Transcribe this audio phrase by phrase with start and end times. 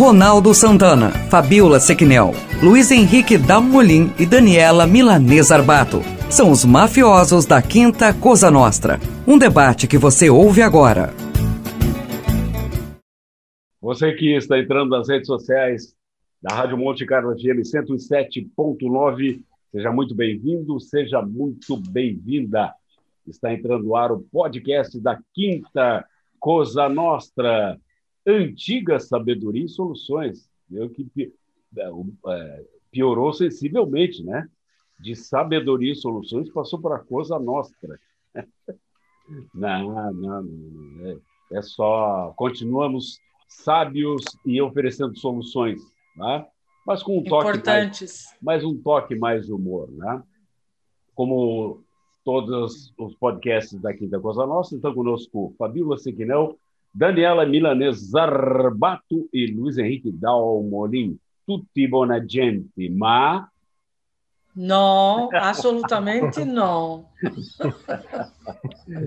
[0.00, 2.30] Ronaldo Santana, Fabiola Sequinel,
[2.62, 5.98] Luiz Henrique Dalmolin e Daniela Milanês Arbato.
[6.30, 8.98] São os mafiosos da Quinta Cosa Nostra.
[9.28, 11.10] Um debate que você ouve agora.
[13.78, 15.94] Você que está entrando nas redes sociais
[16.40, 22.72] da Rádio Monte Carlo FM 107.9, seja muito bem-vindo, seja muito bem-vinda.
[23.28, 26.06] Está entrando no ar o podcast da Quinta
[26.38, 27.78] Cosa Nostra
[28.30, 30.50] antiga sabedoria e soluções.
[30.70, 31.32] Eu que
[31.76, 31.90] é,
[32.28, 34.48] é, piorou sensivelmente, né?
[34.98, 37.98] De sabedoria e soluções passou para coisa nostra.
[39.54, 41.16] não, não, não é,
[41.52, 45.80] é, só continuamos sábios e oferecendo soluções,
[46.16, 46.46] né?
[46.86, 50.22] Mas com um toque mais, mais um toque mais de humor, né?
[51.14, 51.82] Como
[52.24, 56.58] todos os podcasts da Quinta Coisa Nossa, estão conosco Fabíola Sequinel,
[56.92, 61.18] Daniela Milanese Zarbato e Luiz Henrique Dalmolin.
[61.46, 63.48] Tutti buona gente, ma...
[64.54, 67.06] Não, absolutamente não.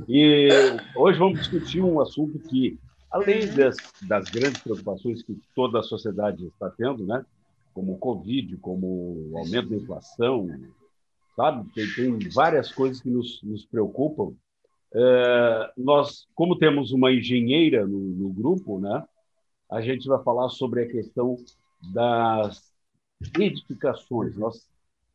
[0.07, 0.49] e
[0.95, 2.79] hoje vamos discutir um assunto que,
[3.11, 3.75] além das,
[4.07, 7.25] das grandes preocupações que toda a sociedade está tendo, né?
[7.73, 10.47] como o Covid, como o aumento da inflação,
[11.35, 11.69] sabe?
[11.73, 14.33] Tem, tem várias coisas que nos, nos preocupam
[14.95, 19.03] é, nós, como temos uma engenheira no, no, grupo, né,
[19.69, 21.35] a gente vai falar sobre a questão
[21.93, 22.71] das
[23.39, 24.37] edificações.
[24.37, 24.67] Nós,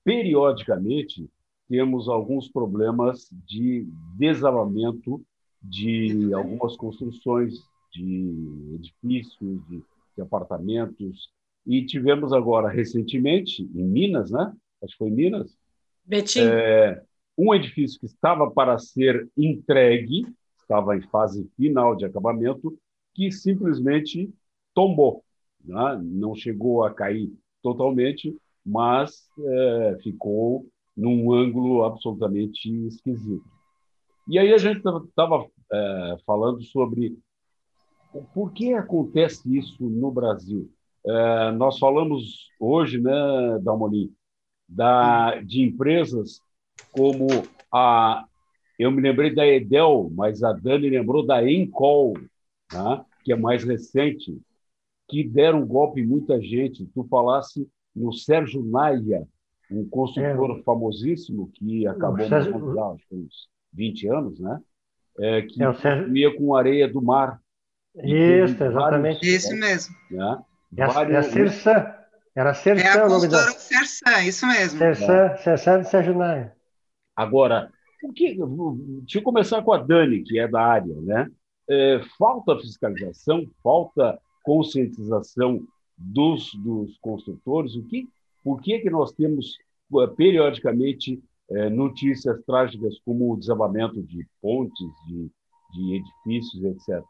[0.02, 1.28] periodicamente,
[1.68, 5.22] temos alguns problemas de desabamento
[5.62, 7.54] de algumas construções
[7.92, 9.82] de edifícios, de,
[10.16, 11.30] de apartamentos,
[11.66, 14.52] e tivemos agora, recentemente, em Minas, né?
[14.82, 15.56] Acho que foi em Minas.
[16.04, 16.40] Betim.
[16.40, 17.02] É,
[17.38, 20.26] um edifício que estava para ser entregue,
[20.60, 22.76] estava em fase final de acabamento,
[23.14, 24.28] que simplesmente
[24.74, 25.24] tombou.
[25.64, 26.00] Né?
[26.02, 30.66] Não chegou a cair totalmente, mas é, ficou
[30.96, 33.44] num ângulo absolutamente esquisito.
[34.26, 37.16] E aí a gente estava é, falando sobre
[38.34, 40.68] por que acontece isso no Brasil.
[41.06, 43.12] É, nós falamos hoje, né,
[43.62, 44.12] Dalmolin,
[44.68, 46.42] da, de empresas
[46.98, 47.28] como
[47.72, 48.24] a.
[48.76, 52.14] Eu me lembrei da Edel, mas a Dani lembrou da Encol,
[52.72, 53.04] né?
[53.24, 54.36] que é mais recente,
[55.08, 56.86] que deram um golpe em muita gente.
[56.86, 59.26] Tu falasse no Sérgio Naia,
[59.70, 60.62] um consultor é.
[60.62, 62.80] famosíssimo que acabou Sérgio...
[62.80, 64.60] há uns 20 anos, né?
[65.18, 66.16] É, que é, Sérgio...
[66.16, 67.40] ia com areia do mar.
[67.96, 69.20] Isso, exatamente.
[69.20, 69.94] Vários, isso mesmo.
[70.10, 70.38] Né?
[70.76, 71.66] É, vários...
[71.66, 71.98] é.
[72.36, 73.38] Era Cirsan é a o nome da...
[73.38, 74.78] Cirsan, isso mesmo.
[74.78, 76.57] Cirsan, Cirsan de Sérgio Naia.
[77.18, 80.94] Agora, o que, deixa eu começar com a Dani, que é da área.
[81.00, 81.28] Né?
[81.68, 87.74] É, falta fiscalização, falta conscientização dos, dos construtores.
[87.74, 88.08] O que,
[88.44, 89.58] por que, que nós temos
[90.00, 91.20] é, periodicamente
[91.50, 95.28] é, notícias trágicas como o desabamento de pontes, de,
[95.74, 97.02] de edifícios, etc.?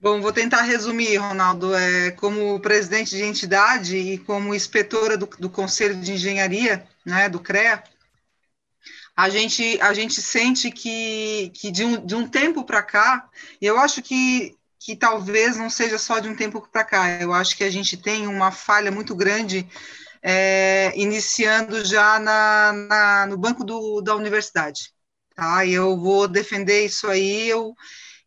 [0.00, 1.72] Bom, vou tentar resumir, Ronaldo.
[1.76, 7.38] É, como presidente de entidade e como inspetora do, do Conselho de Engenharia, né, do
[7.38, 7.84] CREA,
[9.16, 13.28] a gente, a gente sente que, que de, um, de um tempo para cá,
[13.60, 17.32] e eu acho que, que talvez não seja só de um tempo para cá, eu
[17.32, 19.68] acho que a gente tem uma falha muito grande
[20.22, 24.92] é, iniciando já na, na, no banco do, da universidade.
[25.34, 25.66] Tá?
[25.66, 27.74] Eu vou defender isso aí, eu,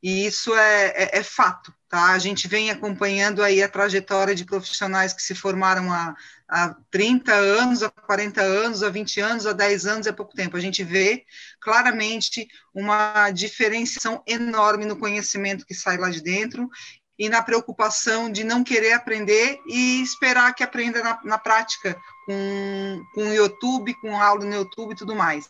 [0.05, 1.73] e isso é, é, é fato.
[1.89, 2.11] Tá?
[2.11, 6.15] A gente vem acompanhando aí a trajetória de profissionais que se formaram há
[6.47, 10.55] há 30 anos, há 40 anos, há 20 anos, há 10 anos é pouco tempo.
[10.55, 11.25] A gente vê
[11.59, 16.69] claramente uma diferenciação enorme no conhecimento que sai lá de dentro
[17.17, 23.03] e na preocupação de não querer aprender e esperar que aprenda na, na prática, com,
[23.15, 25.47] com YouTube, com aula no YouTube e tudo mais.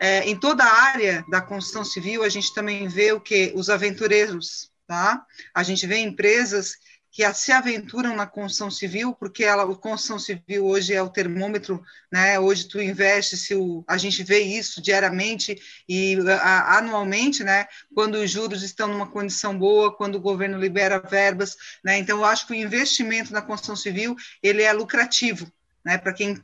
[0.00, 3.52] É, em toda a área da construção civil, a gente também vê o que?
[3.54, 5.22] Os aventureiros, tá?
[5.54, 6.76] A gente vê empresas
[7.12, 11.82] que se aventuram na construção civil, porque ela, a construção civil hoje é o termômetro,
[12.10, 12.38] né?
[12.38, 17.66] Hoje tu investe, se o, a gente vê isso diariamente e a, anualmente, né?
[17.92, 21.98] Quando os juros estão numa condição boa, quando o governo libera verbas, né?
[21.98, 25.50] Então eu acho que o investimento na construção civil ele é lucrativo,
[25.84, 26.38] né, para quem,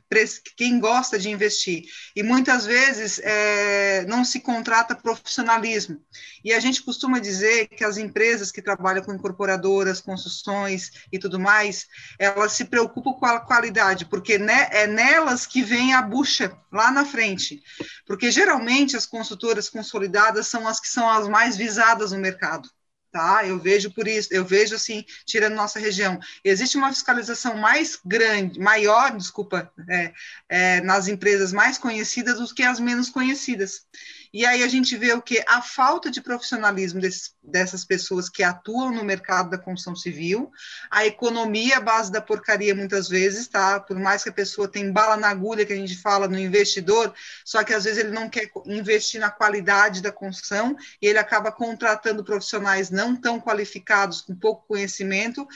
[0.55, 1.83] quem gosta de investir.
[2.15, 6.01] E muitas vezes é, não se contrata profissionalismo.
[6.43, 11.39] E a gente costuma dizer que as empresas que trabalham com incorporadoras, construções e tudo
[11.39, 11.85] mais,
[12.17, 16.91] elas se preocupam com a qualidade, porque né, é nelas que vem a bucha lá
[16.91, 17.61] na frente.
[18.05, 22.69] Porque geralmente as construtoras consolidadas são as que são as mais visadas no mercado.
[23.17, 23.43] Tá?
[23.43, 28.59] Eu vejo por isso, eu vejo assim, tirando nossa região, existe uma fiscalização mais grande,
[28.59, 30.13] maior, desculpa, é,
[30.47, 33.87] é, nas empresas mais conhecidas do que as menos conhecidas.
[34.37, 35.43] E aí a gente vê o que?
[35.47, 40.51] A falta de profissionalismo desses, dessas pessoas que atuam no mercado da construção civil,
[40.91, 43.79] a economia, a base da porcaria muitas vezes, tá?
[43.79, 47.11] Por mais que a pessoa tenha bala na agulha, que a gente fala no investidor,
[47.43, 51.51] só que às vezes ele não quer investir na qualidade da construção e ele acaba
[51.51, 55.47] contratando profissionais não tão qualificados, com pouco conhecimento.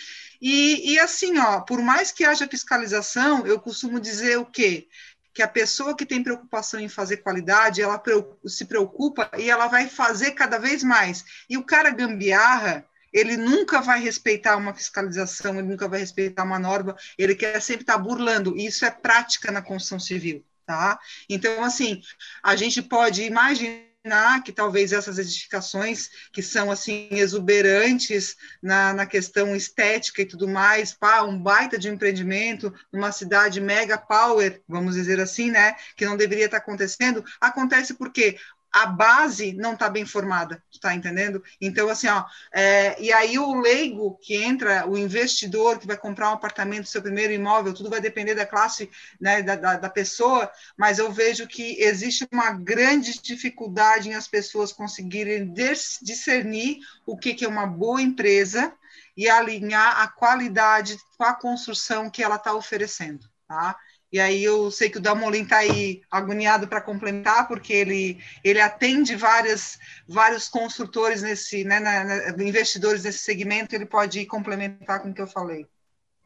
[0.42, 4.88] E, e assim, ó, por mais que haja fiscalização, eu costumo dizer o quê?
[5.34, 8.02] Que a pessoa que tem preocupação em fazer qualidade, ela
[8.46, 11.24] se preocupa e ela vai fazer cada vez mais.
[11.50, 16.60] E o cara gambiarra, ele nunca vai respeitar uma fiscalização, ele nunca vai respeitar uma
[16.60, 18.58] norma, ele quer sempre estar burlando.
[18.58, 21.00] E isso é prática na construção civil, tá?
[21.30, 22.02] Então, assim,
[22.44, 29.06] a gente pode imaginar imaginar que talvez essas edificações que são assim exuberantes na, na
[29.06, 34.96] questão estética e tudo mais, pá, um baita de empreendimento numa cidade mega power, vamos
[34.96, 38.38] dizer assim, né, que não deveria estar acontecendo, acontece porque
[38.72, 41.44] a base não está bem formada, está entendendo?
[41.60, 42.24] Então, assim, ó,
[42.54, 47.02] é, e aí o leigo que entra, o investidor que vai comprar um apartamento, seu
[47.02, 48.90] primeiro imóvel, tudo vai depender da classe,
[49.20, 54.28] né, da, da, da pessoa, mas eu vejo que existe uma grande dificuldade em as
[54.28, 58.74] pessoas conseguirem discernir o que, que é uma boa empresa
[59.18, 63.76] e alinhar a qualidade com a construção que ela está oferecendo, tá?
[64.12, 68.60] E aí eu sei que o Dalmolin está aí agoniado para complementar, porque ele, ele
[68.60, 75.10] atende várias, vários construtores nesse, né, na, na, investidores nesse segmento, ele pode complementar com
[75.10, 75.66] o que eu falei.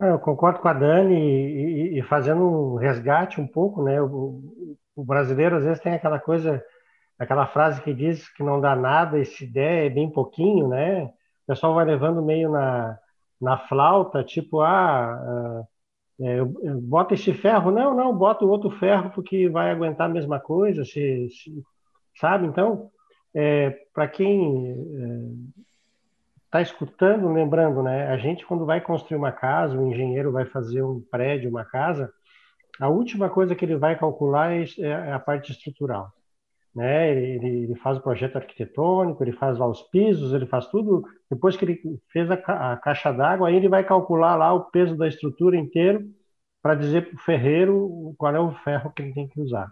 [0.01, 4.01] É, eu concordo com a Dani e, e, fazendo um resgate um pouco, né?
[4.01, 6.61] O, o, brasileiro às vezes tem aquela coisa,
[7.19, 11.03] aquela frase que diz que não dá nada e se der é bem pouquinho, né?
[11.03, 12.97] O pessoal vai levando meio na,
[13.39, 15.63] na flauta, tipo, ah, ah
[16.19, 16.43] é,
[16.81, 20.85] bota esse ferro, não, não, bota o outro ferro porque vai aguentar a mesma coisa,
[20.85, 21.63] se, se
[22.19, 22.45] sabe?
[22.45, 22.89] Então,
[23.33, 24.71] é, para quem
[26.45, 28.07] está é, escutando, lembrando, né?
[28.07, 32.11] A gente quando vai construir uma casa, o engenheiro vai fazer um prédio, uma casa,
[32.79, 36.11] a última coisa que ele vai calcular é, é a parte estrutural
[36.75, 37.09] né?
[37.11, 41.03] Ele, ele, faz o projeto arquitetônico, ele faz lá os pisos, ele faz tudo.
[41.31, 41.81] Depois que ele
[42.11, 46.05] fez a, a caixa d'água, aí ele vai calcular lá o peso da estrutura inteiro
[46.61, 49.71] para dizer para o ferreiro qual é o ferro que ele tem que usar.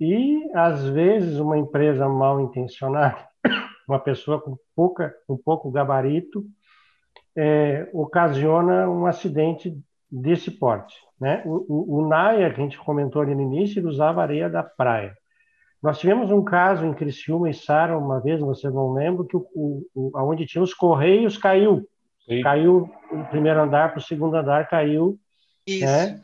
[0.00, 3.16] E às vezes uma empresa mal intencionada,
[3.88, 6.44] uma pessoa com pouca, com pouco gabarito,
[7.36, 9.76] é, ocasiona um acidente
[10.10, 10.94] desse porte.
[11.20, 11.42] Né?
[11.46, 14.62] O, o, o Naya, que a gente comentou ali no início, ele usava areia da
[14.62, 15.14] praia.
[15.84, 19.46] Nós tivemos um caso em Criciúma e Sara, uma vez, você não lembra, que o,
[19.94, 21.86] o, onde tinha os correios caiu.
[22.26, 22.40] Sim.
[22.40, 25.18] Caiu o primeiro andar para o segundo andar, caiu.
[25.66, 25.84] Isso.
[25.84, 26.22] Né?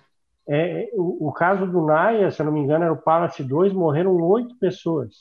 [0.48, 3.74] É, o, o, caso do Naia, se eu não me engano, era o Palace 2,
[3.74, 5.14] morreram oito pessoas.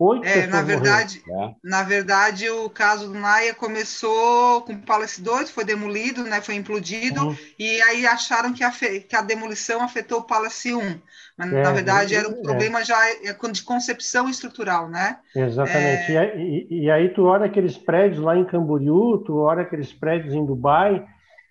[0.00, 1.54] Oito é, na verdade, é.
[1.62, 6.54] na verdade, o caso do Naia começou com o Palace 2, foi demolido, né, foi
[6.54, 7.36] implodido, uhum.
[7.58, 11.00] e aí acharam que a, que a demolição afetou o Palace 1.
[11.36, 12.42] Mas, é, na verdade, era um é.
[12.42, 15.18] problema já é, de concepção estrutural, né?
[15.34, 16.16] Exatamente.
[16.16, 16.36] É...
[16.36, 20.46] E, e, aí tu olha aqueles prédios lá em Camboriú, tu olha aqueles prédios em
[20.46, 21.04] Dubai,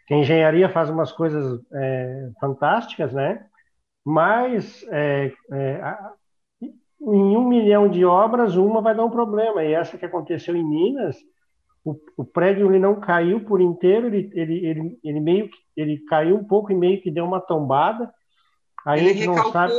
[0.08, 3.46] que a engenharia faz umas coisas é, fantásticas, né?
[4.06, 5.34] Mas é,
[7.01, 9.63] em um milhão de obras, uma vai dar um problema.
[9.63, 11.18] E essa que aconteceu em Minas,
[11.84, 16.00] o, o prédio ele não caiu por inteiro, ele, ele, ele, ele meio que ele
[16.06, 18.12] caiu um pouco e meio que deu uma tombada.
[18.86, 19.74] Aí ele a gente não sabe.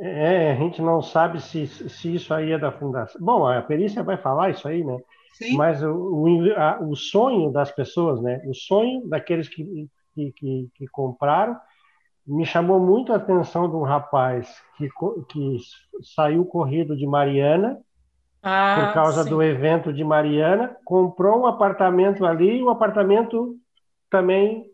[0.00, 3.20] É, a gente não sabe se, se isso aí é da fundação.
[3.20, 4.96] Bom, a perícia vai falar isso aí, né?
[5.32, 5.56] Sim.
[5.56, 8.40] Mas o, o, a, o sonho das pessoas, né?
[8.46, 11.56] O sonho daqueles que, que, que, que compraram
[12.28, 14.88] me chamou muito a atenção de um rapaz que,
[15.28, 15.56] que
[16.14, 17.78] saiu corrido de Mariana,
[18.42, 19.30] ah, por causa sim.
[19.30, 23.56] do evento de Mariana, comprou um apartamento ali e o apartamento
[24.10, 24.66] também.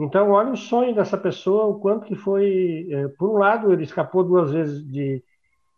[0.00, 2.88] Então, olha o sonho dessa pessoa, o quanto que foi.
[2.90, 5.22] É, por um lado, ele escapou duas vezes de,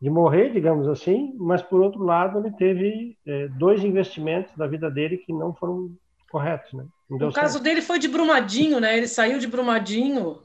[0.00, 4.88] de morrer, digamos assim, mas por outro lado, ele teve é, dois investimentos da vida
[4.88, 5.90] dele que não foram
[6.30, 6.72] corretos.
[6.72, 6.84] Né?
[7.10, 8.96] o caso dele foi de Brumadinho, né?
[8.96, 10.38] Ele saiu de Brumadinho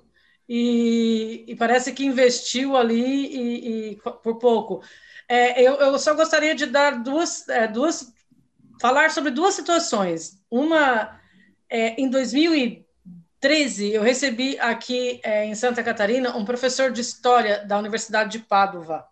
[0.47, 4.81] e, e parece que investiu ali e, e por pouco.
[5.27, 8.11] É, eu, eu, só gostaria de dar duas, é, duas,
[8.79, 10.41] falar sobre duas situações.
[10.49, 11.19] Uma,
[11.69, 17.77] é, em 2013, eu recebi aqui é, em Santa Catarina um professor de história da
[17.77, 19.11] Universidade de Pádua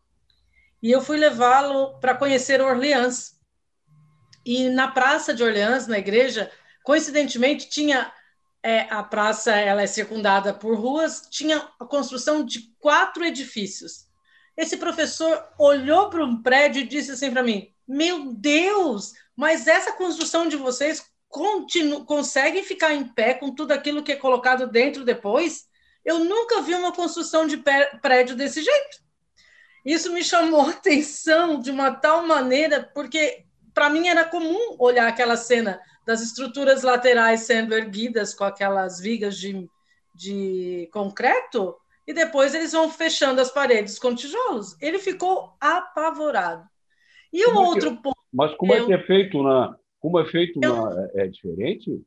[0.81, 3.37] e eu fui levá-lo para conhecer Orleans.
[4.45, 6.49] E na Praça de Orleans, na igreja,
[6.83, 8.11] coincidentemente, tinha
[8.63, 14.07] é, a praça ela é circundada por ruas, tinha a construção de quatro edifícios.
[14.57, 19.93] Esse professor olhou para um prédio e disse assim para mim: Meu Deus, mas essa
[19.93, 25.05] construção de vocês continu consegue ficar em pé com tudo aquilo que é colocado dentro
[25.05, 25.67] depois?
[26.03, 27.63] Eu nunca vi uma construção de
[28.01, 28.97] prédio desse jeito.
[29.85, 35.07] Isso me chamou a atenção de uma tal maneira, porque para mim era comum olhar
[35.07, 39.69] aquela cena das estruturas laterais sendo erguidas com aquelas vigas de,
[40.15, 41.75] de concreto
[42.07, 44.75] e depois eles vão fechando as paredes com tijolos.
[44.81, 46.67] Ele ficou apavorado.
[47.31, 48.17] E o é outro que, ponto.
[48.33, 49.77] Mas como eu, é que é feito na.
[49.99, 51.09] Como é feito eu, na.
[51.13, 52.01] É, é diferente?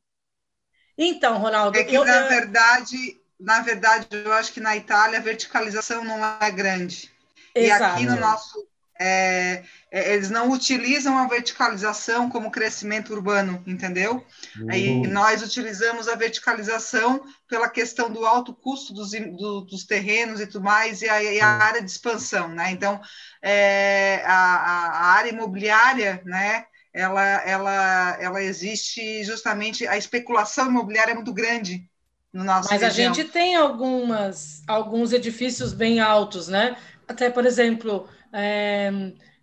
[0.97, 1.77] Então, Ronaldo.
[1.77, 2.97] É que, eu, na verdade,
[3.39, 7.09] na verdade, eu acho que na Itália a verticalização não é grande.
[7.55, 7.83] Exato.
[7.83, 8.67] E aqui no nosso,
[9.05, 14.25] é, é, eles não utilizam a verticalização como crescimento urbano, entendeu?
[14.57, 14.67] Uhum.
[14.69, 20.47] Aí nós utilizamos a verticalização pela questão do alto custo dos, do, dos terrenos e
[20.47, 22.71] tudo mais, e a, e a área de expansão, né?
[22.71, 23.01] Então,
[23.41, 26.65] é, a, a, área imobiliária, né?
[26.93, 31.85] Ela, ela, ela existe justamente, a especulação imobiliária é muito grande
[32.31, 33.11] no nosso Mas região.
[33.11, 36.77] a gente tem algumas, alguns edifícios bem altos, né?
[37.07, 38.91] Até, por exemplo, é,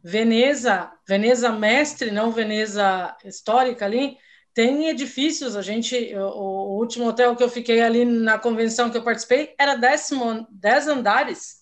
[0.03, 4.19] Veneza, Veneza Mestre, não Veneza Histórica ali,
[4.53, 8.97] tem edifícios, a gente, o, o, último hotel que eu fiquei ali na convenção que
[8.97, 11.61] eu participei era décimo, dez andares,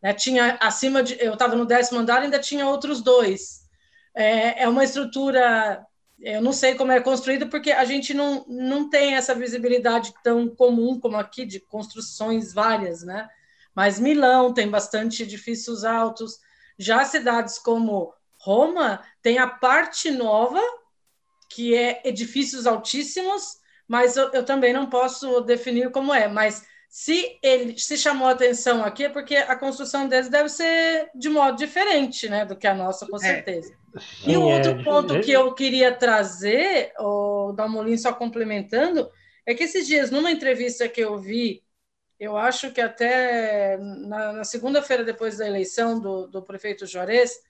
[0.00, 0.14] né?
[0.14, 3.66] tinha acima de, eu estava no décimo andar, ainda tinha outros dois.
[4.14, 5.84] É, é uma estrutura,
[6.20, 10.48] eu não sei como é construída, porque a gente não, não tem essa visibilidade tão
[10.48, 13.28] comum como aqui, de construções várias, né?
[13.74, 16.38] Mas Milão tem bastante edifícios altos,
[16.78, 20.60] já cidades como Roma tem a parte nova,
[21.50, 26.28] que é edifícios altíssimos, mas eu, eu, também não posso definir como é.
[26.28, 31.10] Mas se ele se chamou a atenção aqui é porque a construção deles deve ser
[31.14, 33.20] de modo diferente, né, do que a nossa, com é.
[33.20, 33.72] certeza.
[33.72, 34.00] É.
[34.00, 39.10] Sim, e o outro é, ponto que eu queria trazer, o Dalmolin só complementando,
[39.44, 41.62] é que esses dias, numa entrevista que eu vi
[42.18, 47.40] eu acho que até na, na segunda-feira depois da eleição do, do prefeito Juarez,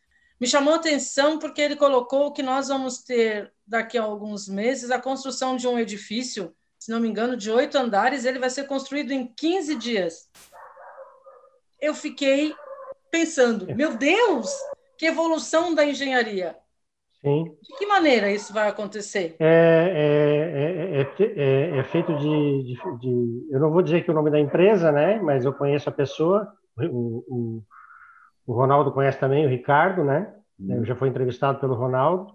[0.41, 4.91] me chamou a atenção porque ele colocou que nós vamos ter daqui a alguns meses
[4.91, 8.65] a construção de um edifício, se não me engano, de oito andares, ele vai ser
[8.65, 10.31] construído em 15 dias.
[11.81, 12.55] Eu fiquei
[13.11, 14.53] pensando, meu Deus,
[14.97, 16.57] que evolução da engenharia!
[17.21, 17.45] Sim.
[17.45, 19.35] De que maneira isso vai acontecer?
[19.41, 24.31] É, é, é, é feito de, de, de, Eu não vou dizer que o nome
[24.31, 25.21] da empresa, né?
[25.21, 26.49] Mas eu conheço a pessoa.
[26.79, 27.63] O, o,
[28.47, 30.33] o Ronaldo conhece também, o Ricardo, né?
[30.61, 30.77] Hum.
[30.77, 32.33] Eu já fui entrevistado pelo Ronaldo.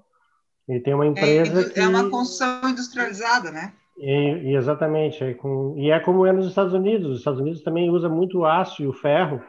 [0.67, 1.79] Ele tem uma empresa é, que...
[1.79, 3.73] É uma construção industrializada, né?
[3.97, 5.23] E, e exatamente.
[5.23, 7.09] É com, e é como é nos Estados Unidos.
[7.09, 9.41] Os Estados Unidos também usa muito o aço e o ferro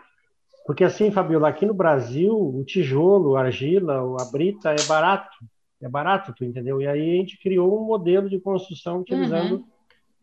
[0.64, 5.36] porque assim, Fabiola, aqui no Brasil, o tijolo, a argila, a brita é barato.
[5.82, 6.80] É barato, tu entendeu?
[6.80, 9.64] E aí a gente criou um modelo de construção utilizando uhum.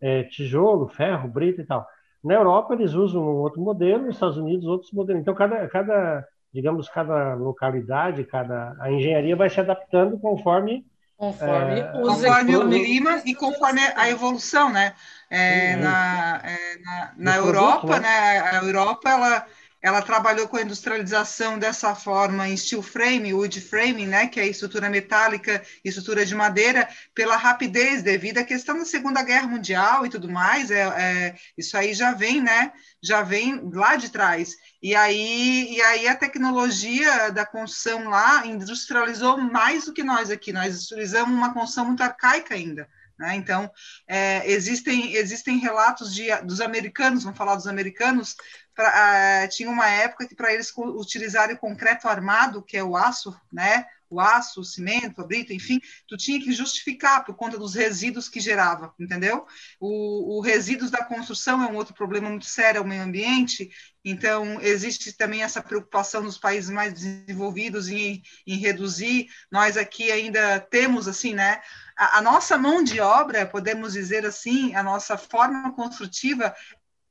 [0.02, 1.86] é, tijolo, ferro, brita e tal.
[2.24, 5.22] Na Europa eles usam um outro modelo, nos Estados Unidos outros modelos.
[5.22, 10.84] Então cada, cada digamos, cada localidade, cada a engenharia vai se adaptando conforme
[11.16, 14.96] conforme, é, conforme o clima e conforme a evolução, né?
[15.30, 18.10] É, na, é, na, na Europa, produto, né?
[18.10, 18.40] né?
[18.40, 19.46] A Europa ela
[19.82, 24.48] ela trabalhou com a industrialização dessa forma em steel frame, wood frame, né, que é
[24.48, 30.10] estrutura metálica estrutura de madeira, pela rapidez devido à questão da Segunda Guerra Mundial e
[30.10, 30.70] tudo mais.
[30.70, 32.72] É, é, isso aí já vem, né,
[33.02, 34.56] já vem lá de trás.
[34.82, 40.52] E aí, e aí a tecnologia da construção lá industrializou mais do que nós aqui.
[40.54, 42.88] Nós industrializamos uma construção muito arcaica ainda.
[43.22, 43.36] Né?
[43.36, 43.70] Então,
[44.08, 48.36] é, existem, existem relatos de, dos americanos, vamos falar dos americanos,
[48.74, 52.98] pra, uh, tinha uma época que para eles utilizarem o concreto armado, que é o
[52.98, 53.86] aço, né?
[54.10, 58.28] O aço, o cimento, a brita, enfim, tu tinha que justificar por conta dos resíduos
[58.28, 59.46] que gerava, entendeu?
[59.80, 63.70] O, o resíduos da construção é um outro problema muito sério ao meio ambiente,
[64.04, 69.28] então existe também essa preocupação nos países mais desenvolvidos em, em reduzir.
[69.50, 71.62] Nós aqui ainda temos, assim, né?
[72.04, 76.56] A, nossa mão de obra, podemos dizer assim, a nossa forma construtiva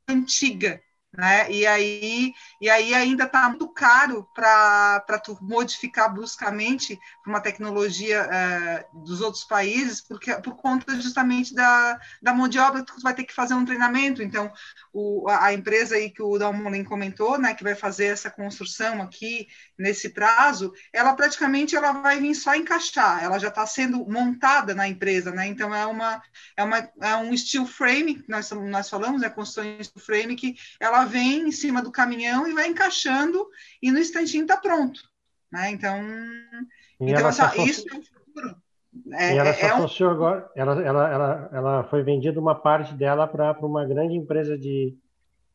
[0.09, 0.83] antiga,
[1.13, 1.51] né?
[1.51, 8.87] E aí, e aí ainda está muito caro para tu modificar bruscamente uma tecnologia é,
[8.93, 13.25] dos outros países, porque por conta justamente da, da mão de obra tu vai ter
[13.25, 14.23] que fazer um treinamento.
[14.23, 14.53] Então,
[14.93, 19.49] o, a empresa aí que o Dalmolin comentou, né, que vai fazer essa construção aqui
[19.77, 24.87] nesse prazo, ela praticamente ela vai vir só encaixar, ela já está sendo montada na
[24.87, 25.47] empresa, né?
[25.47, 26.23] Então é uma
[26.57, 30.37] é uma é um steel frame que nós nós falamos, é a construção steel frame
[30.37, 33.47] que ela vem em cima do caminhão e vai encaixando
[33.83, 35.01] e no instantinho está pronto.
[35.51, 35.71] Né?
[35.71, 35.99] Então,
[37.01, 38.57] então essa, isso é o futuro.
[39.13, 40.13] É, e ela se é associou um...
[40.13, 44.97] agora, ela, ela, ela, ela foi vendida uma parte dela para uma grande empresa de,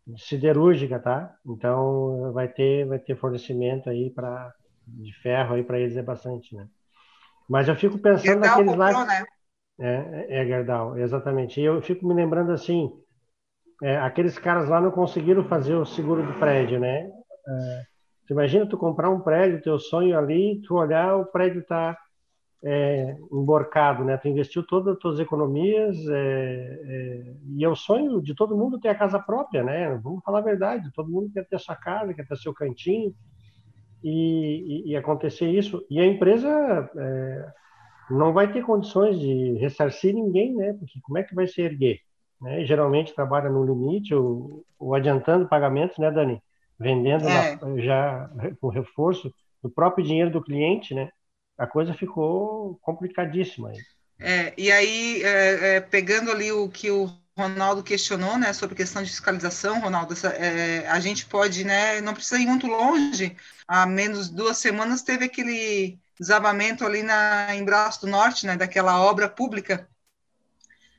[0.07, 1.35] de, siderúrgica, tá?
[1.45, 4.53] Então vai ter vai ter fornecimento aí para
[4.87, 6.67] de ferro aí para eles é bastante, né?
[7.47, 9.05] Mas eu fico pensando Gerdau naqueles comprou, lá.
[9.05, 9.25] Né?
[9.79, 11.59] É, é, é Gerdau, exatamente.
[11.59, 12.91] E eu fico me lembrando assim,
[13.83, 17.09] é, aqueles caras lá não conseguiram fazer o seguro do prédio, né?
[17.47, 17.83] É,
[18.29, 21.97] imagina tu comprar um prédio, teu sonho ali, tu olhar, o prédio está
[22.63, 24.17] é, emborcado, né?
[24.17, 28.79] Tu investiu todas as tuas economias é, é, e é o sonho de todo mundo
[28.79, 29.99] ter a casa própria, né?
[30.03, 33.13] Vamos falar a verdade, todo mundo quer ter sua casa, quer ter seu cantinho
[34.03, 35.85] e, e, e acontecer isso.
[35.89, 36.49] E a empresa
[36.97, 37.53] é,
[38.09, 40.73] não vai ter condições de ressarcir ninguém, né?
[40.73, 41.99] Porque como é que vai se erguer?
[42.45, 42.63] Né?
[42.63, 46.39] geralmente trabalha no limite ou, ou adiantando pagamentos, né, Dani?
[46.79, 47.55] Vendendo é.
[47.55, 48.29] na, já
[48.61, 49.33] com reforço
[49.63, 51.09] do próprio dinheiro do cliente, né?
[51.57, 53.71] A coisa ficou complicadíssima.
[54.19, 59.01] É, e aí, é, é, pegando ali o que o Ronaldo questionou, né, sobre questão
[59.01, 63.35] de fiscalização, Ronaldo, essa, é, a gente pode, né, não precisa ir muito longe,
[63.67, 69.01] há menos duas semanas teve aquele desabamento ali na, em Braço do Norte, né, daquela
[69.01, 69.85] obra pública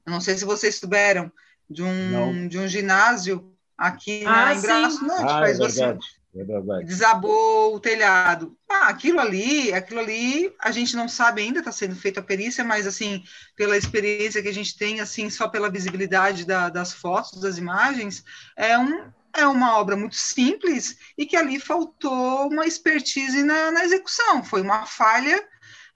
[0.07, 1.31] eu não sei se vocês souberam
[1.69, 6.45] de um, de um ginásio aqui ah, em Braço Norte, ah, faz é verdade, é
[6.45, 6.85] verdade.
[6.85, 8.57] desabou o telhado.
[8.69, 12.65] Ah, aquilo ali, aquilo ali, a gente não sabe ainda, está sendo feita a perícia,
[12.65, 13.23] mas assim,
[13.57, 18.25] pela experiência que a gente tem, assim, só pela visibilidade da, das fotos, das imagens,
[18.57, 23.85] é um, é uma obra muito simples e que ali faltou uma expertise na, na
[23.85, 25.43] execução, foi uma falha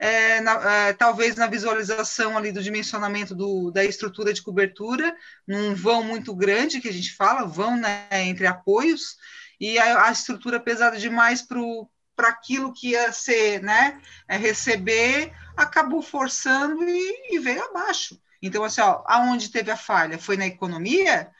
[0.00, 0.52] é, na,
[0.88, 5.14] é, talvez na visualização ali do dimensionamento do, da estrutura de cobertura,
[5.47, 9.19] num vão muito grande que a gente fala, vão né, entre apoios,
[9.60, 16.00] e a, a estrutura pesada demais para aquilo que ia ser, né, é receber, acabou
[16.00, 18.19] forçando e, e, veio abaixo.
[18.41, 20.19] Então, assim, ó, aonde teve a falha?
[20.19, 21.30] Foi na economia?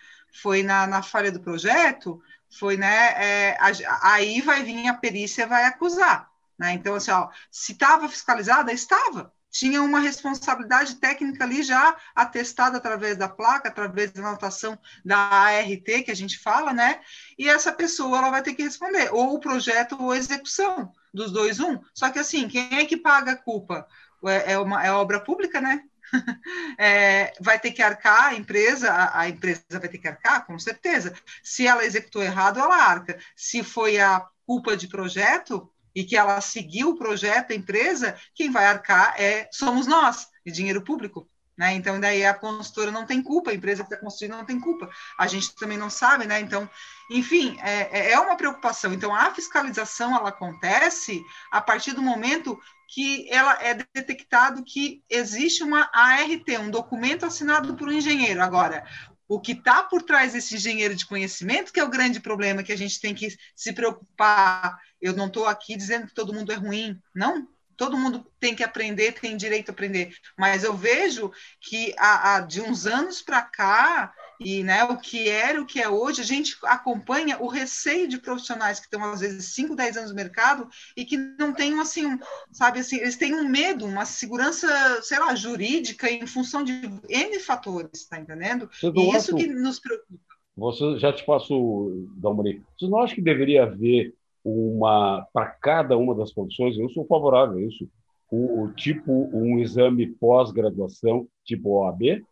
[0.42, 2.20] Foi na, na falha do projeto?
[2.59, 3.59] Foi, né, é,
[4.03, 6.30] aí vai vir a perícia vai acusar.
[6.61, 6.75] Né?
[6.75, 9.33] Então, assim, ó, se estava fiscalizada, estava.
[9.51, 16.05] Tinha uma responsabilidade técnica ali já atestada através da placa, através da anotação da ART,
[16.05, 17.01] que a gente fala, né?
[17.38, 21.33] E essa pessoa ela vai ter que responder, ou o projeto ou a execução, dos
[21.33, 21.81] dois, um.
[21.94, 23.88] Só que assim, quem é que paga a culpa?
[24.27, 25.83] É, é uma é obra pública, né?
[26.79, 30.59] É, vai ter que arcar a empresa, a, a, empresa vai ter que arcar, com
[30.59, 31.14] certeza.
[31.42, 33.18] Se ela executou errado, ela arca.
[33.37, 38.50] Se foi a culpa de projeto, e que ela seguiu o projeto, a empresa, quem
[38.50, 41.29] vai arcar é somos nós, de dinheiro público.
[41.61, 41.74] Né?
[41.74, 44.88] Então, daí a consultora não tem culpa, a empresa que está construindo não tem culpa.
[45.18, 46.40] A gente também não sabe, né?
[46.40, 46.66] Então,
[47.11, 48.94] enfim, é, é, é uma preocupação.
[48.94, 51.22] Então, a fiscalização ela acontece
[51.53, 57.76] a partir do momento que ela é detectado que existe uma ART, um documento assinado
[57.76, 58.42] por um engenheiro.
[58.42, 58.83] Agora,
[59.29, 62.72] o que está por trás desse engenheiro de conhecimento, que é o grande problema que
[62.72, 64.76] a gente tem que se preocupar.
[65.01, 67.47] Eu não estou aqui dizendo que todo mundo é ruim, não.
[67.77, 70.15] Todo mundo tem que aprender, tem direito a aprender.
[70.39, 75.29] Mas eu vejo que há, há de uns anos para cá, e né, o que
[75.29, 79.21] era, o que é hoje, a gente acompanha o receio de profissionais que estão, às
[79.21, 82.19] vezes, 5, 10 anos no mercado e que não têm, assim, um,
[82.51, 84.69] sabe, assim, eles têm um medo, uma segurança,
[85.03, 86.73] sei lá, jurídica em função de
[87.09, 88.69] N fatores, tá entendendo?
[88.83, 90.31] e isso que nos preocupa.
[90.57, 96.14] Você já te passo, Dalmari, você não acha que deveria haver uma, para cada uma
[96.14, 97.88] das condições, eu sou favorável a isso,
[98.31, 102.24] o, o tipo, um exame pós-graduação, tipo OAB?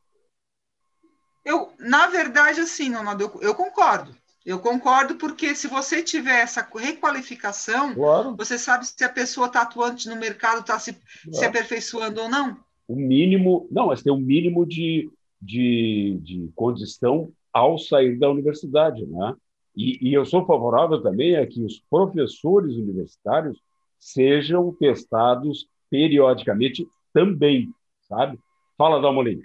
[1.44, 4.14] Eu, na verdade, assim, Ronaldo, eu, eu concordo.
[4.44, 8.34] Eu concordo porque se você tiver essa requalificação, claro.
[8.36, 11.34] você sabe se a pessoa está atuante no mercado, está se, claro.
[11.38, 12.56] se aperfeiçoando ou não.
[12.86, 15.10] O mínimo, não, mas tem um mínimo de,
[15.42, 19.34] de, de condição ao sair da universidade, né?
[19.78, 23.62] E, e, eu sou favorável também a que os professores universitários
[23.98, 27.72] sejam testados periodicamente também,
[28.08, 28.38] sabe?
[28.76, 29.40] Fala, Dalmolin.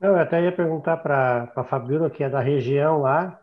[0.00, 3.40] Não, eu até ia perguntar para a Fabiola, que é da região lá,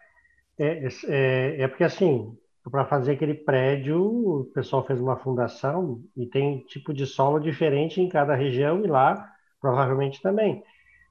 [0.60, 2.38] É, é, é porque assim,
[2.72, 8.02] para fazer aquele prédio, o pessoal fez uma fundação e tem tipo de solo diferente
[8.02, 9.30] em cada região e lá
[9.62, 10.64] provavelmente também.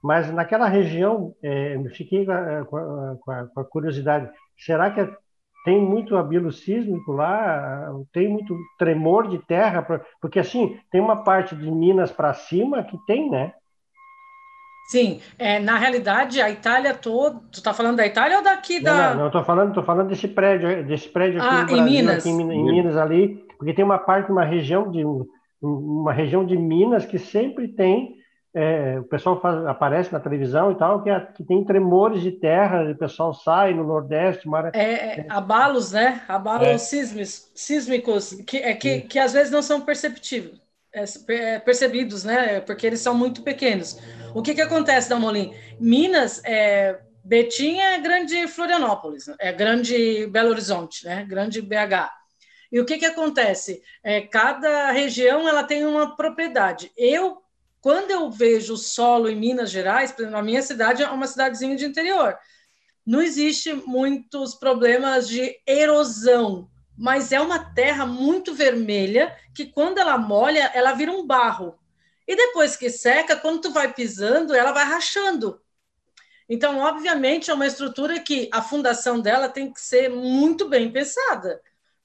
[0.03, 5.09] Mas naquela região, é, fiquei com a, com, a, com a, curiosidade: será que
[5.65, 7.89] tem muito abilo sísmico lá?
[8.13, 9.87] Tem muito tremor de terra?
[10.21, 13.53] Porque assim, tem uma parte de Minas para cima que tem, né?
[14.89, 17.39] Sim, é, na realidade, a Itália toda.
[17.53, 19.11] Tu está falando da Itália ou daqui da.
[19.11, 22.19] Não, não, estou falando, tô falando desse prédio, desse prédio aqui ah, Brasil, em Minas.
[22.19, 25.05] Aqui em, em Minas ali, porque tem uma parte, uma região de
[25.63, 28.21] uma região de Minas que sempre tem.
[28.55, 32.33] É, o pessoal faz, aparece na televisão e tal, que, é, que, tem tremores de
[32.33, 34.47] terra, o pessoal sai no Nordeste.
[34.47, 34.71] Mar...
[34.75, 36.23] É, é, abalos, né?
[36.29, 36.79] Abalos é.
[36.79, 40.61] sísmicos, sísmicos que, é, que, que às vezes não são perceptíveis.
[40.95, 42.61] É, é, percebidos, né?
[42.61, 43.99] Porque eles são muito pequenos.
[44.35, 45.55] O que, que acontece, Dalmolin?
[45.81, 51.25] Minas, é, Betim é grande Florianópolis, é grande Belo Horizonte, né?
[51.25, 52.11] Grande BH.
[52.71, 53.83] E o que, que acontece?
[54.03, 56.91] É, cada região ela tem uma propriedade.
[56.97, 57.39] Eu,
[57.83, 61.27] quando eu vejo o solo em Minas Gerais, por exemplo, a minha cidade é uma
[61.27, 62.39] cidadezinha de interior,
[63.05, 70.17] não existe muitos problemas de erosão, mas é uma terra muito vermelha que quando ela
[70.17, 71.77] molha, ela vira um barro.
[72.29, 75.61] E depois que seca, quando tu vai pisando, ela vai rachando.
[76.49, 81.61] Então, obviamente, é uma estrutura que a fundação dela tem que ser muito bem pensada.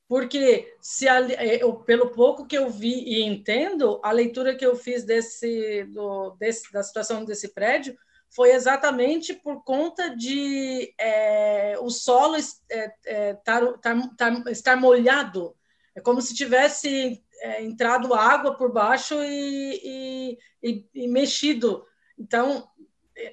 [0.08, 4.66] Porque se a, é, eu, pelo pouco que eu vi e entendo, a leitura que
[4.66, 7.98] eu fiz desse, do, desse, da situação desse prédio
[8.30, 12.38] foi exatamente por conta de é, o solo
[12.70, 15.56] é, é, tar, tar, tar, estar molhado.
[15.94, 17.24] É como se tivesse
[17.60, 21.86] entrado água por baixo e, e, e, e, mexido.
[22.18, 22.68] Então,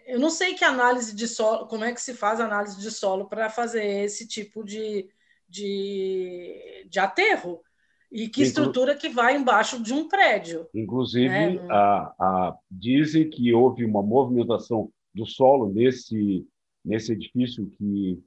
[0.06, 3.28] eu não sei que análise de solo, como é que se faz análise de solo
[3.28, 5.10] para fazer esse tipo de,
[5.54, 7.60] de, de aterro.
[8.10, 10.68] E que estrutura que vai embaixo de um prédio.
[10.72, 11.58] Inclusive, né?
[11.68, 16.46] a, a, dizem que houve uma movimentação do solo nesse,
[16.84, 18.22] nesse edifício que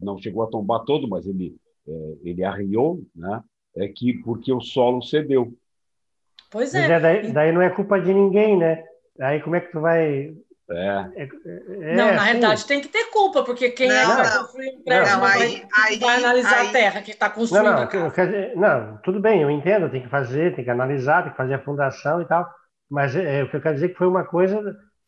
[0.00, 3.42] não chegou a tombar todo, mas ele, é, ele arriou, né?
[3.76, 5.56] é que porque o solo cedeu.
[6.50, 6.90] Pois é.
[6.90, 8.84] é daí, daí, não é culpa de ninguém, né?
[9.20, 10.34] Aí como é que tu vai
[10.70, 11.10] é.
[11.16, 11.28] é.
[11.80, 12.24] É, não, na assim.
[12.24, 15.20] realidade tem que ter culpa, porque quem não, é que vai construir um prédio não,
[15.20, 17.64] vai, aí, vai, analisar aí, a terra que está construindo.
[17.64, 21.36] Não, não, não, tudo bem, eu entendo, tem que fazer, tem que analisar, tem que
[21.38, 22.46] fazer a fundação e tal,
[22.90, 24.60] mas é, o que eu quero dizer é que foi uma coisa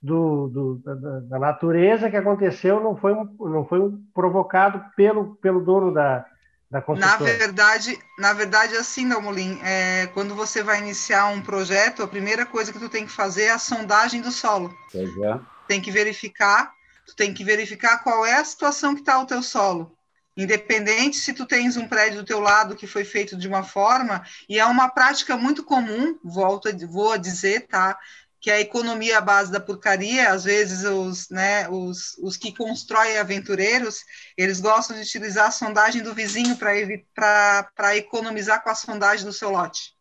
[0.03, 0.95] do, do da,
[1.29, 3.81] da, natureza que aconteceu, não foi, não foi
[4.15, 6.25] provocado pelo, pelo dono da,
[6.71, 7.33] da construtora.
[7.33, 12.47] Na verdade, na verdade assim, Dalmolin, é, quando você vai iniciar um projeto, a primeira
[12.47, 14.73] coisa que tu tem que fazer é a sondagem do solo.
[14.95, 15.41] É.
[15.67, 16.73] Tem que verificar,
[17.07, 19.97] tu tem que verificar qual é a situação que está o teu solo.
[20.37, 24.25] Independente se tu tens um prédio do teu lado que foi feito de uma forma,
[24.49, 27.99] e é uma prática muito comum, volto vou a dizer, tá?
[28.41, 33.19] Que a economia à base da porcaria, às vezes os, né, os, os que constroem
[33.19, 34.03] aventureiros,
[34.37, 39.51] eles gostam de utilizar a sondagem do vizinho para economizar com a sondagem do seu
[39.51, 39.95] lote.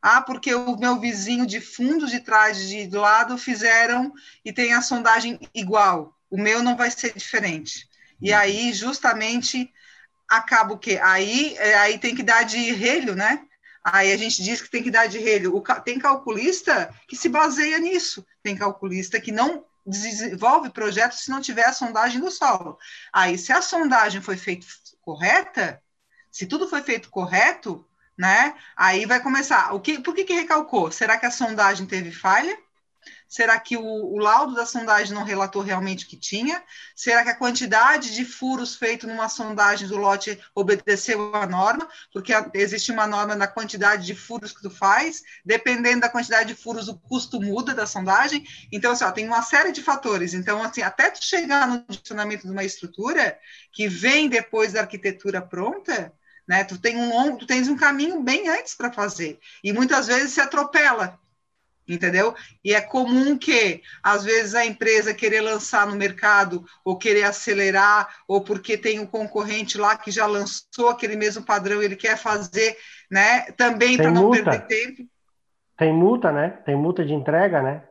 [0.00, 4.12] Ah, porque o meu vizinho de fundo, de trás, de do lado, fizeram
[4.44, 6.16] e tem a sondagem igual.
[6.30, 7.86] O meu não vai ser diferente.
[8.22, 9.70] E aí, justamente,
[10.28, 11.00] acaba o quê?
[11.02, 13.44] Aí, é, aí tem que dar de relho, né?
[13.82, 15.62] Aí a gente diz que tem que dar de relho.
[15.84, 18.24] tem calculista que se baseia nisso.
[18.42, 22.78] Tem calculista que não desenvolve projetos se não tiver a sondagem do solo.
[23.12, 24.66] Aí, se a sondagem foi feita
[25.00, 25.82] correta,
[26.30, 27.84] se tudo foi feito correto,
[28.16, 28.54] né?
[28.76, 29.74] Aí vai começar.
[29.74, 30.92] O que, por que, que recalcou?
[30.92, 32.56] Será que a sondagem teve falha?
[33.30, 36.60] Será que o, o, laudo da sondagem não relatou realmente o que tinha?
[36.96, 41.88] Será que a quantidade de furos feito numa sondagem do lote obedeceu à norma?
[42.12, 46.60] Porque existe uma norma na quantidade de furos que tu faz, dependendo da quantidade de
[46.60, 48.44] furos, o custo muda da sondagem.
[48.72, 50.34] Então, assim, ó, tem uma série de fatores.
[50.34, 53.38] Então, assim, até tu chegar no funcionamento de uma estrutura
[53.72, 56.12] que vem depois da arquitetura pronta,
[56.48, 56.64] né?
[56.64, 59.38] Tu tem um longo, tu tens um caminho bem antes para fazer.
[59.62, 61.16] E muitas vezes se atropela
[61.94, 62.34] entendeu?
[62.64, 68.08] E é comum que, às vezes, a empresa querer lançar no mercado, ou querer acelerar,
[68.26, 72.76] ou porque tem um concorrente lá que já lançou aquele mesmo padrão, ele quer fazer,
[73.10, 73.42] né?
[73.52, 75.08] Também para não perder tempo.
[75.76, 76.50] Tem multa, né?
[76.64, 77.82] Tem multa de entrega, né?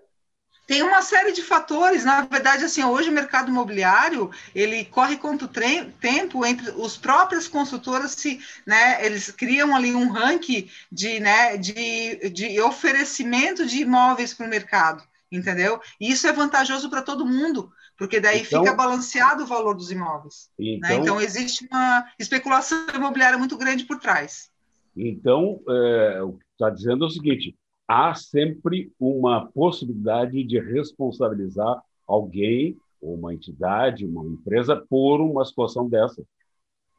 [0.70, 2.06] Tem uma série de fatores.
[2.06, 8.12] Na verdade, assim, hoje o mercado imobiliário ele corre quanto tempo entre os próprios construtoras
[8.12, 14.46] se, né, eles criam ali um ranking de, né, de, de oferecimento de imóveis para
[14.46, 15.04] o mercado.
[15.32, 15.82] entendeu?
[16.00, 19.90] E isso é vantajoso para todo mundo, porque daí então, fica balanceado o valor dos
[19.90, 20.52] imóveis.
[20.60, 20.76] Né?
[20.76, 20.96] Então, né?
[20.98, 24.52] então existe uma especulação imobiliária muito grande por trás.
[24.96, 27.56] Então, é, o que está dizendo é o seguinte:
[27.89, 35.89] há sempre uma possibilidade de responsabilizar alguém, ou uma entidade, uma empresa, por uma situação
[35.89, 36.23] dessa.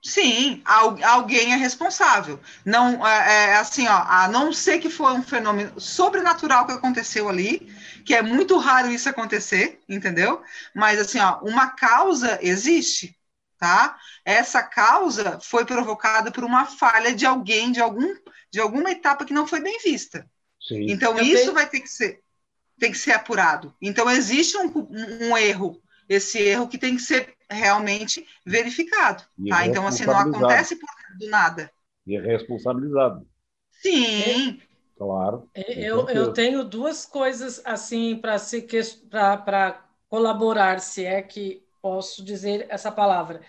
[0.03, 2.41] Sim, alguém é responsável.
[2.65, 7.29] Não é, é, assim, ó, a não ser que foi um fenômeno sobrenatural que aconteceu
[7.29, 7.61] ali,
[8.05, 10.43] que é muito raro isso acontecer, entendeu?
[10.75, 13.17] Mas assim, ó, uma causa existe,
[13.59, 13.97] tá?
[14.25, 18.15] Essa causa foi provocada por uma falha de alguém, de algum,
[18.51, 20.27] de alguma etapa que não foi bem vista.
[20.61, 20.87] Sim.
[20.91, 22.21] Então isso vai ter que ser,
[22.79, 23.75] tem que ser apurado.
[23.81, 24.89] Então existe um,
[25.23, 29.25] um erro, esse erro que tem que ser realmente verificado.
[29.49, 29.67] Tá?
[29.67, 31.71] Então, assim, não acontece por do nada.
[32.07, 33.27] E é responsabilizado.
[33.71, 34.61] Sim.
[34.97, 35.49] Claro.
[35.55, 38.67] Eu, eu tenho duas coisas assim para se
[39.11, 43.41] para colaborar, se é que posso dizer essa palavra.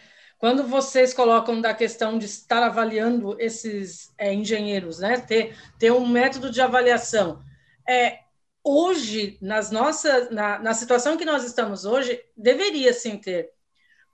[0.41, 6.07] Quando vocês colocam da questão de estar avaliando esses é, engenheiros, né, ter, ter um
[6.07, 7.43] método de avaliação,
[7.87, 8.21] é,
[8.63, 13.51] hoje nas nossas na, na situação que nós estamos hoje deveria sim ter.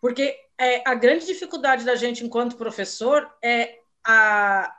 [0.02, 4.70] Porque é, a grande dificuldade da gente, enquanto professor, é a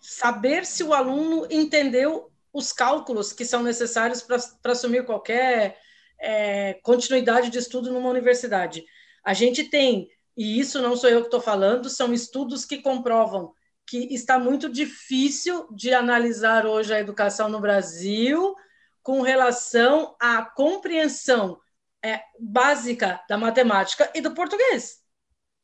[0.00, 5.78] saber se o aluno entendeu os cálculos que são necessários para assumir qualquer
[6.18, 8.86] é, continuidade de estudo numa universidade.
[9.22, 13.52] A gente tem, e isso não sou eu que estou falando, são estudos que comprovam
[13.86, 18.54] que está muito difícil de analisar hoje a educação no Brasil
[19.02, 21.60] com relação à compreensão
[22.02, 25.00] é, básica da matemática e do português.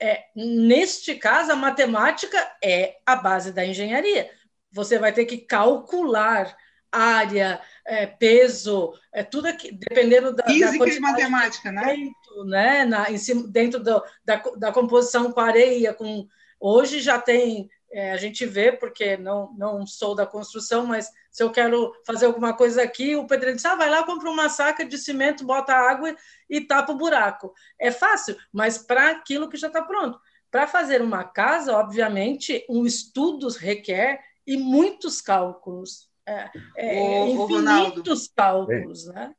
[0.01, 4.31] É, neste caso, a matemática é a base da engenharia.
[4.71, 6.57] Você vai ter que calcular
[6.91, 11.97] área, é, peso, é tudo aqui, dependendo da, Física da e matemática, né?
[12.39, 12.85] Dentro, né?
[12.85, 16.27] Na, em cima, dentro do, da, da composição com areia, com
[16.61, 21.43] hoje já tem é, a gente vê, porque não, não sou da construção, mas se
[21.43, 24.85] eu quero fazer alguma coisa aqui, o pedreiro diz: ah, vai lá, compra uma saca
[24.85, 26.15] de cimento, bota água
[26.51, 27.55] e tapa o buraco.
[27.79, 30.21] É fácil, mas para aquilo que já está pronto.
[30.51, 36.09] Para fazer uma casa, obviamente, um estudo requer e muitos cálculos.
[36.27, 39.35] É, é, infinitos cálculos, né?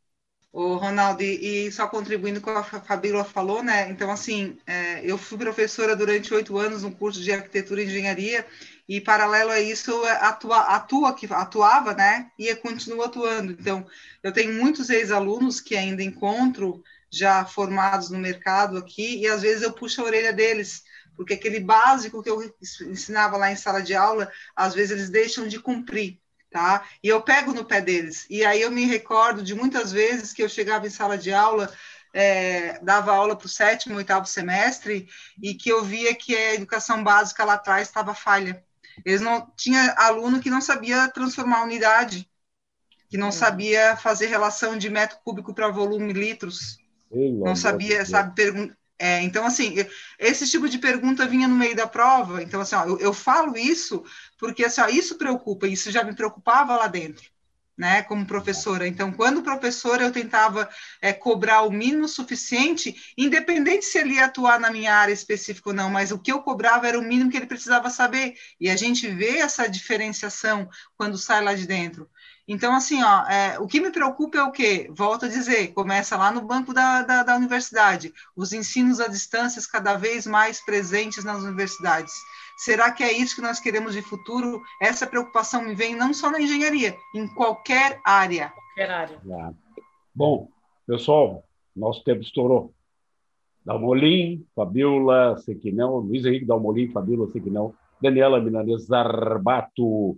[0.52, 3.88] O Ronaldo, e só contribuindo com o que a Fabíola falou, né?
[3.92, 8.46] Então, assim, é, eu fui professora durante oito anos no curso de arquitetura e engenharia,
[8.88, 12.32] e paralelo a isso, atua, atua que atuava, né?
[12.38, 13.52] E continua atuando.
[13.52, 13.86] Então,
[14.24, 19.62] eu tenho muitos ex-alunos que ainda encontro já formados no mercado aqui, e às vezes
[19.62, 20.84] eu puxo a orelha deles,
[21.16, 22.42] porque aquele básico que eu
[22.88, 26.84] ensinava lá em sala de aula, às vezes eles deixam de cumprir tá?
[27.04, 28.26] E eu pego no pé deles.
[28.30, 31.72] E aí eu me recordo de muitas vezes que eu chegava em sala de aula,
[32.14, 35.08] é, dava aula para o sétimo, oitavo semestre,
[35.42, 38.64] e que eu via que a educação básica lá atrás estava falha.
[39.06, 42.30] Eles não tinha aluno que não sabia transformar unidade,
[43.10, 43.32] que não hum.
[43.32, 46.78] sabia fazer relação de metro cúbico para volume litros,
[47.12, 49.76] não sabia, sabe, perguntar é, então, assim,
[50.20, 52.44] esse tipo de pergunta vinha no meio da prova.
[52.44, 54.04] Então, assim, ó, eu, eu, falo isso
[54.38, 57.30] porque assim, ó, isso preocupa, isso já me preocupava lá dentro,
[57.78, 58.86] né, como professora.
[58.86, 60.70] Então, quando professora, eu tentava
[61.02, 65.76] é, cobrar o mínimo suficiente, independente se ele ia atuar na minha área específica ou
[65.76, 68.36] não, mas o que eu cobrava era o mínimo que ele precisava saber.
[68.60, 72.10] E a gente vê essa diferenciação quando sai lá de dentro.
[72.52, 74.90] Então, assim, ó, é, o que me preocupa é o quê?
[74.98, 79.62] Volto a dizer, começa lá no banco da, da, da universidade, os ensinos à distância
[79.72, 82.12] cada vez mais presentes nas universidades.
[82.58, 84.64] Será que é isso que nós queremos de futuro?
[84.82, 88.52] Essa preocupação me vem não só na engenharia, em qualquer área.
[88.74, 89.22] Qualquer área.
[90.16, 90.50] Bom,
[90.88, 91.44] pessoal,
[91.76, 92.74] nosso tempo estourou.
[93.64, 100.18] Dalmolin, Fabiola Sequinel, Luiz Henrique Dalmolin, Fabiola Sequinel, Daniela Milanês Zarbato.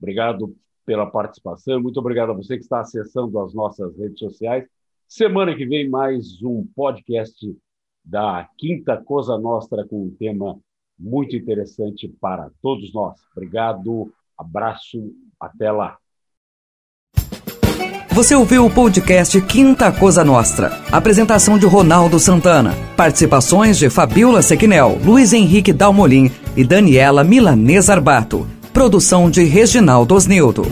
[0.00, 1.82] Obrigado pela participação.
[1.82, 4.64] Muito obrigado a você que está acessando as nossas redes sociais.
[5.08, 7.36] Semana que vem, mais um podcast
[8.04, 10.58] da Quinta Cosa Nostra com um tema
[10.98, 13.20] muito interessante para todos nós.
[13.36, 15.98] Obrigado, abraço, até lá.
[18.10, 20.70] Você ouviu o podcast Quinta Cosa Nostra.
[20.90, 22.72] Apresentação de Ronaldo Santana.
[22.96, 28.55] Participações de Fabiola Sequinel, Luiz Henrique Dalmolin e Daniela Milanês Arbato.
[28.76, 30.66] Produção de Reginaldo Osnildo.